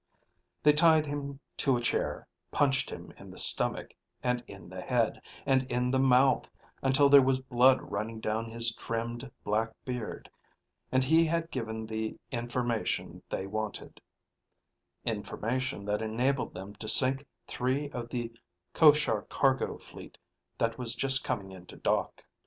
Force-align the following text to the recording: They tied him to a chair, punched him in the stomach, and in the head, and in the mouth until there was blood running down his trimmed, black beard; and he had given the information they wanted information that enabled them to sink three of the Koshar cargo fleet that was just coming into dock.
They 0.63 0.73
tied 0.73 1.05
him 1.05 1.39
to 1.57 1.75
a 1.75 1.79
chair, 1.79 2.27
punched 2.49 2.89
him 2.89 3.13
in 3.17 3.29
the 3.29 3.37
stomach, 3.37 3.93
and 4.23 4.43
in 4.47 4.67
the 4.67 4.81
head, 4.81 5.21
and 5.45 5.61
in 5.71 5.91
the 5.91 5.99
mouth 5.99 6.49
until 6.81 7.07
there 7.07 7.21
was 7.21 7.39
blood 7.39 7.79
running 7.91 8.19
down 8.19 8.49
his 8.49 8.73
trimmed, 8.73 9.29
black 9.43 9.69
beard; 9.85 10.27
and 10.91 11.03
he 11.03 11.23
had 11.25 11.51
given 11.51 11.85
the 11.85 12.17
information 12.31 13.21
they 13.29 13.45
wanted 13.45 14.01
information 15.05 15.85
that 15.85 16.01
enabled 16.01 16.55
them 16.55 16.73
to 16.77 16.87
sink 16.87 17.23
three 17.45 17.91
of 17.91 18.09
the 18.09 18.33
Koshar 18.73 19.29
cargo 19.29 19.77
fleet 19.77 20.17
that 20.57 20.79
was 20.79 20.95
just 20.95 21.23
coming 21.23 21.51
into 21.51 21.75
dock. 21.75 22.25